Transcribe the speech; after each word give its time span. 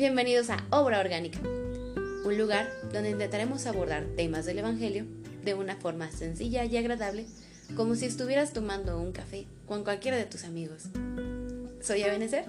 Bienvenidos 0.00 0.48
a 0.48 0.64
Obra 0.70 0.98
Orgánica, 0.98 1.40
un 1.42 2.38
lugar 2.38 2.72
donde 2.90 3.10
intentaremos 3.10 3.66
abordar 3.66 4.06
temas 4.16 4.46
del 4.46 4.60
Evangelio 4.60 5.04
de 5.44 5.52
una 5.52 5.76
forma 5.76 6.10
sencilla 6.10 6.64
y 6.64 6.78
agradable, 6.78 7.26
como 7.76 7.94
si 7.94 8.06
estuvieras 8.06 8.54
tomando 8.54 8.98
un 8.98 9.12
café 9.12 9.44
con 9.66 9.84
cualquiera 9.84 10.16
de 10.16 10.24
tus 10.24 10.44
amigos. 10.44 10.84
Soy 11.82 12.00
Ebenezer. 12.00 12.46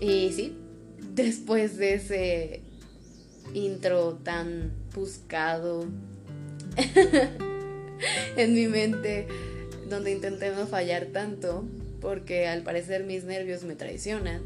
Y 0.00 0.32
sí, 0.32 0.56
después 1.14 1.76
de 1.76 1.94
ese 1.94 2.62
intro 3.54 4.18
tan 4.22 4.72
buscado 4.94 5.86
en 8.36 8.54
mi 8.54 8.66
mente, 8.66 9.26
donde 9.88 10.12
intenté 10.12 10.50
no 10.50 10.66
fallar 10.66 11.06
tanto, 11.06 11.64
porque 12.00 12.46
al 12.46 12.62
parecer 12.62 13.04
mis 13.04 13.24
nervios 13.24 13.64
me 13.64 13.74
traicionan 13.74 14.42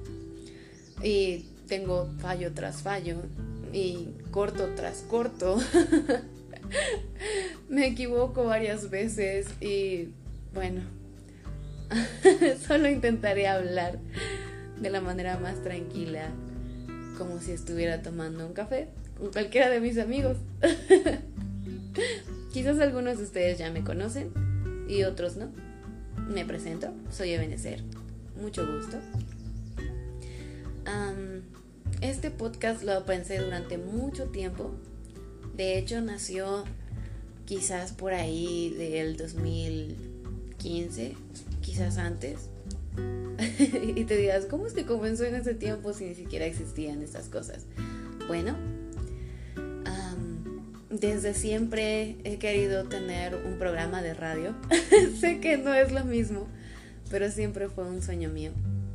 y 1.03 1.47
tengo 1.69 2.09
fallo 2.19 2.53
tras 2.53 2.83
fallo 2.83 3.23
y 3.73 4.09
corto 4.31 4.75
tras 4.75 5.03
corto. 5.03 5.59
me 7.69 7.87
equivoco 7.87 8.45
varias 8.45 8.91
veces 8.91 9.47
y 9.61 10.09
bueno, 10.55 10.83
solo 12.67 12.89
intentaré 12.89 13.49
hablar 13.49 13.99
de 14.81 14.91
la 14.91 15.01
manera 15.01 15.39
más 15.39 15.62
tranquila, 15.62 16.31
como 17.17 17.41
si 17.41 17.53
estuviera 17.53 18.03
tomando 18.03 18.47
un 18.47 18.53
café 18.53 18.89
con 19.19 19.31
cualquiera 19.31 19.70
de 19.70 19.81
mis 19.81 19.98
amigos. 19.98 20.37
Quizás 22.53 22.79
algunos 22.79 23.19
de 23.19 23.25
ustedes 23.25 23.59
ya 23.59 23.71
me 23.71 23.83
conocen 23.83 24.33
y 24.89 25.05
otros 25.05 25.37
no. 25.37 25.51
Me 26.29 26.45
presento, 26.45 26.93
soy 27.11 27.31
Ebenezer. 27.31 27.83
Mucho 28.41 28.67
gusto. 28.67 28.98
este 32.01 32.31
podcast 32.31 32.83
lo 32.83 33.05
pensé 33.06 33.39
durante 33.39 33.78
mucho 33.78 34.27
tiempo. 34.27 34.73
De 35.56 35.78
hecho, 35.78 36.01
nació 36.01 36.65
quizás 37.45 37.93
por 37.93 38.12
ahí 38.12 38.75
del 38.77 39.17
2015, 39.17 41.15
quizás 41.61 41.99
antes. 41.99 42.51
y 43.59 44.05
te 44.05 44.17
digas, 44.17 44.47
¿cómo 44.47 44.67
es 44.67 44.73
que 44.73 44.87
comenzó 44.87 45.25
en 45.25 45.34
ese 45.34 45.55
tiempo 45.55 45.92
si 45.92 46.05
ni 46.05 46.14
siquiera 46.14 46.47
existían 46.47 47.03
estas 47.03 47.28
cosas? 47.28 47.67
Bueno, 48.27 48.56
desde 51.00 51.34
siempre 51.34 52.17
he 52.25 52.39
querido 52.39 52.84
tener 52.84 53.34
un 53.34 53.59
programa 53.59 54.00
de 54.00 54.15
radio. 54.15 54.55
sé 55.20 55.41
que 55.41 55.56
no 55.56 55.75
es 55.75 55.92
lo 55.92 56.05
mismo, 56.05 56.47
pero 57.11 57.31
siempre 57.31 57.69
fue 57.69 57.84
un 57.84 58.00
sueño 58.03 58.28
mío. 58.28 58.53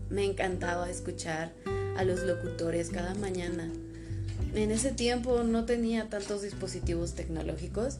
Me 0.09 0.23
encantaba 0.23 0.89
escuchar 0.89 1.51
a 1.97 2.03
los 2.03 2.21
locutores 2.21 2.89
cada 2.89 3.15
mañana. 3.15 3.69
En 4.55 4.71
ese 4.71 4.91
tiempo 4.91 5.43
no 5.43 5.65
tenía 5.65 6.09
tantos 6.09 6.41
dispositivos 6.41 7.15
tecnológicos. 7.15 7.97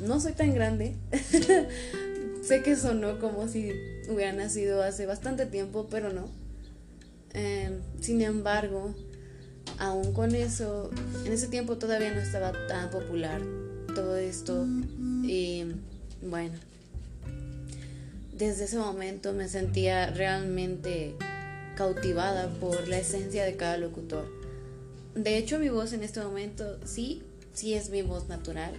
no 0.00 0.18
soy 0.20 0.32
tan 0.32 0.54
grande. 0.54 0.96
sé 2.42 2.62
que 2.62 2.76
sonó 2.76 3.18
como 3.18 3.48
si 3.48 3.72
hubiera 4.08 4.32
nacido 4.32 4.82
hace 4.82 5.06
bastante 5.06 5.46
tiempo, 5.46 5.86
pero 5.90 6.12
no. 6.12 6.28
Em, 7.32 7.80
sin 8.00 8.22
embargo, 8.22 8.94
aún 9.78 10.12
con 10.12 10.34
eso, 10.34 10.90
en 11.24 11.32
ese 11.32 11.48
tiempo 11.48 11.78
todavía 11.78 12.12
no 12.12 12.20
estaba 12.20 12.52
tan 12.66 12.90
popular 12.90 13.40
todo 13.94 14.16
esto. 14.16 14.66
Y 15.22 15.64
bueno, 16.22 16.54
desde 18.36 18.64
ese 18.64 18.78
momento 18.78 19.32
me 19.32 19.48
sentía 19.48 20.10
realmente 20.10 21.14
cautivada 21.76 22.48
por 22.60 22.88
la 22.88 22.98
esencia 22.98 23.44
de 23.44 23.56
cada 23.56 23.76
locutor. 23.76 24.26
De 25.14 25.36
hecho, 25.36 25.58
mi 25.58 25.68
voz 25.68 25.92
en 25.92 26.02
este 26.02 26.20
momento 26.20 26.78
sí, 26.84 27.22
sí 27.52 27.74
es 27.74 27.90
mi 27.90 28.02
voz 28.02 28.28
natural, 28.28 28.72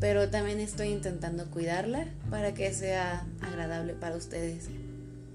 pero 0.00 0.30
también 0.30 0.60
estoy 0.60 0.88
intentando 0.88 1.50
cuidarla 1.50 2.06
para 2.30 2.54
que 2.54 2.72
sea 2.72 3.24
agradable 3.40 3.94
para 3.94 4.16
ustedes. 4.16 4.68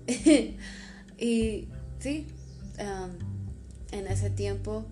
y 1.18 1.68
sí, 2.00 2.28
en 3.92 4.08
ese 4.08 4.30
tiempo 4.30 4.86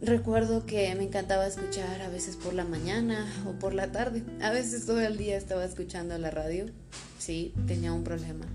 recuerdo 0.00 0.66
que 0.66 0.94
me 0.94 1.04
encantaba 1.04 1.46
escuchar 1.46 2.02
a 2.02 2.08
veces 2.08 2.36
por 2.36 2.54
la 2.54 2.64
mañana 2.64 3.26
o 3.46 3.52
por 3.58 3.74
la 3.74 3.90
tarde. 3.90 4.22
A 4.42 4.50
veces 4.50 4.86
todo 4.86 5.00
el 5.00 5.16
día 5.16 5.36
estaba 5.36 5.64
escuchando 5.64 6.16
la 6.18 6.30
radio. 6.30 6.66
Sí, 7.18 7.54
tenía 7.66 7.92
un 7.92 8.04
problema. 8.04 8.46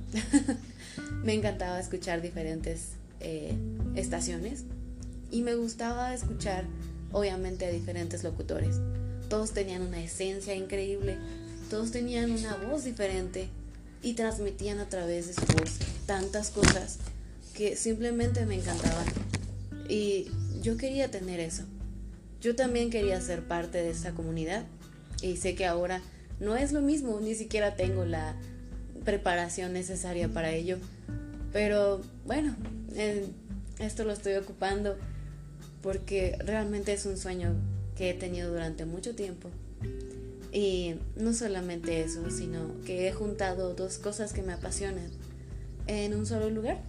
me 1.24 1.34
encantaba 1.34 1.80
escuchar 1.80 2.22
diferentes 2.22 2.92
eh, 3.20 3.54
estaciones 3.96 4.66
y 5.32 5.42
me 5.42 5.56
gustaba 5.56 6.14
escuchar 6.14 6.66
obviamente 7.12 7.66
a 7.66 7.72
diferentes 7.72 8.24
locutores. 8.24 8.80
Todos 9.30 9.52
tenían 9.52 9.84
una 9.84 10.04
esencia 10.04 10.56
increíble, 10.56 11.18
todos 11.70 11.92
tenían 11.92 12.32
una 12.32 12.56
voz 12.58 12.84
diferente 12.84 13.48
y 14.02 14.14
transmitían 14.14 14.80
a 14.80 14.90
través 14.90 15.28
de 15.28 15.34
su 15.34 15.46
voz 15.54 15.78
tantas 16.06 16.50
cosas 16.50 16.98
que 17.54 17.76
simplemente 17.76 18.46
me 18.46 18.56
encantaban. 18.56 19.06
Y 19.88 20.28
yo 20.62 20.78
quería 20.78 21.12
tener 21.12 21.40
eso. 21.40 21.64
Yo 22.42 22.56
también 22.56 22.90
quería 22.90 23.22
ser 23.22 23.44
parte 23.44 23.80
de 23.80 23.92
esa 23.92 24.14
comunidad 24.14 24.66
y 25.22 25.38
sé 25.38 25.56
que 25.56 25.66
ahora 25.66 26.02
no 26.40 26.56
es 26.56 26.72
lo 26.72 26.82
mismo, 26.82 27.20
ni 27.20 27.36
siquiera 27.36 27.76
tengo 27.76 28.06
la 28.06 28.36
preparación 29.04 29.74
necesaria 29.74 30.30
para 30.30 30.52
ello. 30.52 30.78
Pero 31.52 32.02
bueno, 32.26 32.56
esto 33.80 34.06
lo 34.06 34.14
estoy 34.14 34.36
ocupando 34.36 34.98
porque 35.82 36.38
realmente 36.46 36.94
es 36.94 37.06
un 37.06 37.18
sueño 37.18 37.56
que 38.00 38.12
he 38.12 38.14
tenido 38.14 38.50
durante 38.50 38.86
mucho 38.86 39.14
tiempo. 39.14 39.50
Y 40.54 40.96
no 41.18 41.34
solamente 41.34 42.02
eso, 42.02 42.32
sino 42.32 42.80
que 42.86 43.10
he 43.10 43.12
juntado 43.12 43.74
dos 43.74 43.98
cosas 43.98 44.32
que 44.32 44.42
me 44.42 44.54
apasionan 44.54 45.10
en 45.86 46.16
un 46.16 46.26
solo 46.26 46.50
lugar. 46.50 46.80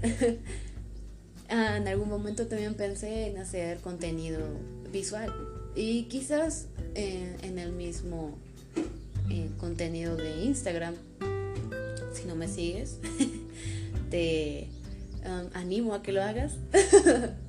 Ah, 1.50 1.76
en 1.76 1.86
algún 1.86 2.08
momento 2.08 2.46
también 2.46 2.72
pensé 2.72 3.26
en 3.26 3.36
hacer 3.36 3.78
contenido 3.80 4.40
visual 4.90 5.30
y 5.76 6.04
quizás 6.04 6.68
eh, 6.94 7.36
en 7.42 7.58
el 7.58 7.70
mismo 7.70 8.38
eh, 9.28 9.50
contenido 9.58 10.16
de 10.16 10.42
Instagram, 10.44 10.94
si 12.14 12.24
no 12.24 12.34
me 12.34 12.48
sigues, 12.48 12.96
te 14.10 14.68
um, 15.26 15.50
animo 15.52 15.92
a 15.92 16.02
que 16.02 16.12
lo 16.12 16.22
hagas. 16.22 16.54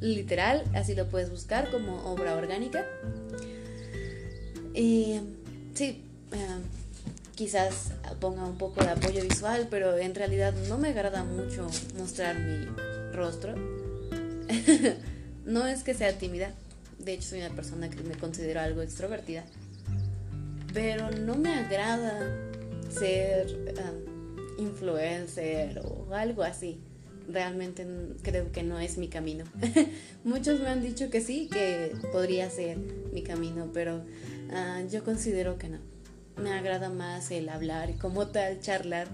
literal, 0.00 0.64
así 0.74 0.94
lo 0.94 1.08
puedes 1.08 1.30
buscar 1.30 1.70
como 1.70 2.04
obra 2.10 2.36
orgánica. 2.36 2.86
Y 4.74 5.20
sí, 5.74 6.02
eh, 6.32 6.58
quizás 7.34 7.92
ponga 8.20 8.44
un 8.44 8.58
poco 8.58 8.82
de 8.82 8.90
apoyo 8.90 9.22
visual, 9.22 9.68
pero 9.70 9.96
en 9.96 10.14
realidad 10.14 10.54
no 10.68 10.78
me 10.78 10.88
agrada 10.88 11.24
mucho 11.24 11.68
mostrar 11.96 12.38
mi 12.38 12.66
rostro. 13.12 13.54
no 15.44 15.66
es 15.66 15.82
que 15.82 15.94
sea 15.94 16.16
tímida, 16.18 16.52
de 16.98 17.14
hecho 17.14 17.30
soy 17.30 17.40
una 17.40 17.54
persona 17.54 17.88
que 17.90 18.02
me 18.02 18.14
considero 18.14 18.60
algo 18.60 18.82
extrovertida, 18.82 19.44
pero 20.72 21.10
no 21.10 21.36
me 21.36 21.54
agrada 21.54 22.28
ser 22.90 23.46
um, 23.78 24.64
influencer 24.64 25.80
o 25.84 26.14
algo 26.14 26.42
así 26.42 26.80
realmente 27.28 27.86
creo 28.22 28.52
que 28.52 28.62
no 28.62 28.78
es 28.78 28.98
mi 28.98 29.08
camino. 29.08 29.44
Muchos 30.24 30.60
me 30.60 30.68
han 30.68 30.82
dicho 30.82 31.10
que 31.10 31.20
sí, 31.20 31.48
que 31.50 31.92
podría 32.12 32.50
ser 32.50 32.78
mi 33.12 33.22
camino, 33.22 33.70
pero 33.72 34.02
ah, 34.50 34.82
yo 34.90 35.04
considero 35.04 35.58
que 35.58 35.68
no. 35.68 35.78
Me 36.36 36.52
agrada 36.52 36.90
más 36.90 37.30
el 37.30 37.48
hablar 37.48 37.90
y 37.90 37.94
como 37.94 38.26
tal 38.26 38.60
charlar. 38.60 39.08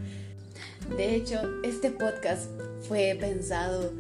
De 0.97 1.15
hecho, 1.15 1.41
este 1.63 1.91
podcast 1.91 2.51
fue 2.89 3.17
pensado 3.21 3.93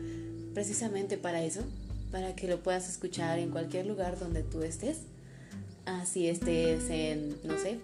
precisamente 0.54 1.18
para 1.18 1.42
eso, 1.42 1.62
para 2.10 2.34
que 2.34 2.48
lo 2.48 2.62
puedas 2.62 2.88
escuchar 2.88 3.38
en 3.38 3.50
cualquier 3.50 3.86
lugar 3.86 4.18
donde 4.18 4.42
tú 4.42 4.62
estés. 4.62 5.02
Así 5.84 6.28
estés 6.28 6.88
en, 6.90 7.36
no 7.44 7.58
sé, 7.58 7.80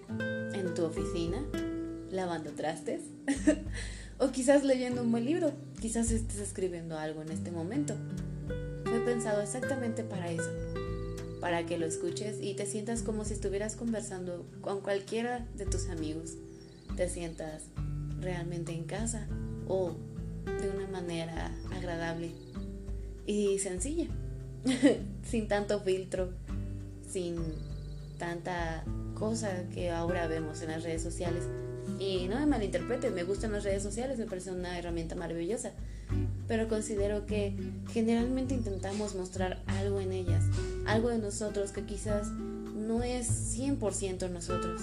en 0.55 0.75
tu 0.75 0.84
oficina, 0.84 1.44
lavando 2.11 2.50
trastes. 2.52 3.02
O 4.19 4.31
quizás 4.31 4.64
leyendo 4.64 5.02
un 5.02 5.12
buen 5.12 5.26
libro, 5.26 5.52
quizás 5.81 6.11
estés 6.11 6.38
escribiendo 6.38 6.99
algo 6.99 7.23
en 7.23 7.31
este 7.31 7.50
momento. 7.50 7.94
Fue 8.84 9.00
pensado 9.00 9.43
exactamente 9.43 10.05
para 10.05 10.31
eso, 10.31 10.50
para 11.40 11.67
que 11.67 11.78
lo 11.78 11.87
escuches 11.87 12.38
y 12.40 12.55
te 12.55 12.67
sientas 12.67 13.02
como 13.02 13.25
si 13.25 13.34
estuvieras 13.34 13.76
conversando 13.76 14.46
con 14.61 14.81
cualquiera 14.81 15.46
de 15.56 15.67
tus 15.67 15.88
amigos. 15.88 16.34
Te 16.96 17.08
sientas 17.08 17.64
realmente 18.20 18.73
en 18.73 18.84
casa 18.84 19.26
o 19.69 19.94
de 20.46 20.70
una 20.70 20.87
manera 20.88 21.52
agradable. 21.73 22.31
y 23.26 23.58
sencilla, 23.58 24.06
sin 25.28 25.49
tanto 25.49 25.81
filtro, 25.81 26.32
sin 27.08 27.37
tanta 28.19 28.84
cosa 29.14 29.69
que 29.75 29.90
ahora 29.90 30.28
vemos 30.28 30.62
en 30.62 30.70
las 30.70 30.84
redes 30.84 31.02
sociales. 31.02 31.43
Y 31.99 32.29
no 32.29 32.38
me 32.38 32.47
malinterpreten, 32.47 33.15
me 33.15 33.25
gustan 33.25 33.53
las 33.53 33.65
redes 33.65 33.83
sociales, 33.83 34.19
me 34.19 34.27
parece 34.27 34.50
una 34.50 34.79
herramienta 34.79 35.15
maravillosa, 35.15 35.73
pero 36.47 36.69
considero 36.69 37.27
que 37.27 37.55
generalmente 37.93 38.55
intentamos 38.55 39.15
mostrar 39.15 39.62
algo 39.67 40.00
en 40.00 40.12
ellas, 40.12 40.44
algo 40.87 41.09
de 41.09 41.19
nosotros 41.19 41.73
que 41.73 41.85
quizás 41.85 42.29
no 42.29 43.03
es 43.03 43.56
100% 43.59 44.31
nosotros. 44.31 44.83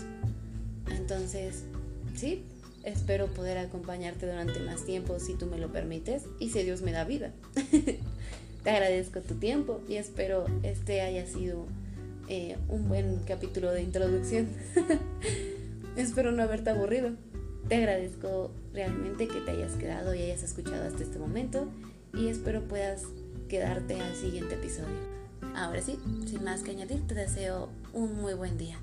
Entonces, 0.89 1.63
sí, 2.15 2.43
espero 2.83 3.27
poder 3.27 3.57
acompañarte 3.57 4.25
durante 4.25 4.59
más 4.59 4.85
tiempo 4.85 5.19
si 5.19 5.35
tú 5.35 5.45
me 5.45 5.57
lo 5.57 5.71
permites 5.71 6.23
y 6.39 6.49
si 6.49 6.63
Dios 6.63 6.81
me 6.81 6.91
da 6.91 7.05
vida. 7.05 7.31
Te 8.63 8.69
agradezco 8.69 9.19
tu 9.21 9.35
tiempo 9.35 9.81
y 9.89 9.95
espero 9.95 10.45
este 10.63 11.01
haya 11.01 11.25
sido 11.25 11.65
eh, 12.29 12.57
un 12.69 12.87
buen 12.87 13.19
capítulo 13.27 13.71
de 13.71 13.83
introducción. 13.83 14.47
espero 15.95 16.31
no 16.31 16.43
haberte 16.43 16.69
aburrido. 16.69 17.11
Te 17.67 17.75
agradezco 17.75 18.51
realmente 18.73 19.27
que 19.27 19.39
te 19.39 19.51
hayas 19.51 19.73
quedado 19.73 20.13
y 20.13 20.21
hayas 20.21 20.43
escuchado 20.43 20.85
hasta 20.85 21.03
este 21.03 21.19
momento 21.19 21.67
y 22.13 22.27
espero 22.27 22.61
puedas 22.67 23.03
quedarte 23.47 23.99
al 23.99 24.15
siguiente 24.15 24.55
episodio. 24.55 25.13
Ahora 25.55 25.81
sí, 25.81 25.99
sin 26.25 26.43
más 26.43 26.63
que 26.63 26.71
añadir, 26.71 27.05
te 27.07 27.15
deseo 27.15 27.69
un 27.93 28.21
muy 28.21 28.33
buen 28.33 28.57
día. 28.57 28.79